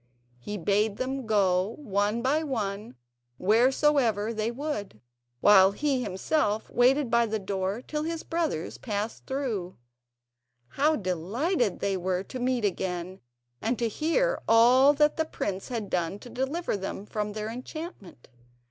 He 0.39 0.57
bade 0.57 0.97
them 0.97 1.27
go 1.27 1.75
one 1.77 2.23
by 2.23 2.41
one 2.41 2.95
wheresoever 3.37 4.33
they 4.33 4.49
would, 4.49 4.99
while 5.41 5.73
he 5.73 6.01
himself 6.01 6.71
waited 6.71 7.11
by 7.11 7.27
the 7.27 7.37
door 7.37 7.83
till 7.83 8.01
his 8.01 8.23
brothers 8.23 8.79
passed 8.79 9.27
through. 9.27 9.77
How 10.69 10.95
delighted 10.95 11.81
they 11.81 11.97
were 11.97 12.23
to 12.23 12.39
meet 12.39 12.65
again, 12.65 13.19
and 13.61 13.77
to 13.77 13.87
hear 13.87 14.41
all 14.47 14.93
that 14.93 15.17
the 15.17 15.23
prince 15.25 15.67
had 15.67 15.87
done 15.87 16.17
to 16.17 16.31
deliver 16.31 16.75
them 16.75 17.05
from 17.05 17.33
their 17.33 17.51
enchantment. 17.51 18.27